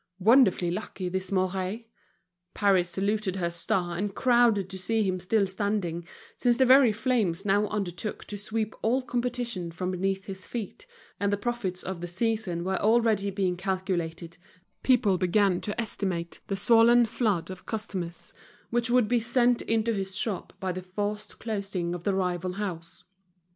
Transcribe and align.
Wonderfully 0.17 0.71
lucky, 0.71 1.09
this 1.09 1.31
Mouret! 1.31 1.85
Paris 2.55 2.89
saluted 2.89 3.35
her 3.35 3.51
star, 3.51 3.95
and 3.95 4.15
crowded 4.15 4.67
to 4.71 4.77
see 4.79 5.03
him 5.03 5.19
still 5.19 5.45
standing, 5.45 6.07
since 6.35 6.57
the 6.57 6.65
very 6.65 6.91
flames 6.91 7.45
now 7.45 7.67
undertook 7.67 8.25
to 8.25 8.35
sweep 8.35 8.73
all 8.81 9.03
competition 9.03 9.69
from 9.69 9.91
beneath 9.91 10.25
his 10.25 10.47
feet; 10.47 10.87
and 11.19 11.31
the 11.31 11.37
profits 11.37 11.83
of 11.83 12.01
the 12.01 12.07
season 12.07 12.63
were 12.63 12.79
already 12.81 13.29
being 13.29 13.55
calculated, 13.55 14.39
people 14.81 15.19
began 15.19 15.61
to 15.61 15.79
estimate 15.79 16.39
the 16.47 16.57
swollen 16.57 17.05
flood 17.05 17.51
of 17.51 17.67
customers 17.67 18.33
which 18.71 18.89
would 18.89 19.07
be 19.07 19.19
sent 19.19 19.61
into 19.61 19.93
his 19.93 20.15
shop 20.15 20.51
by 20.59 20.71
the 20.71 20.81
forced 20.81 21.37
closing 21.37 21.93
of 21.93 22.05
the 22.05 22.15
rival 22.15 22.53
house. 22.53 23.03